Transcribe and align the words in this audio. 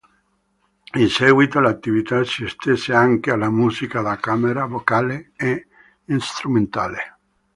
In 0.95 1.09
seguito 1.09 1.59
l'attività 1.59 2.23
si 2.23 2.43
estese 2.43 2.91
anche 2.91 3.29
alla 3.29 3.51
musica 3.51 4.01
da 4.01 4.15
camera, 4.17 4.65
vocale 4.65 5.31
e 5.35 5.67
strumentale. 6.17 7.17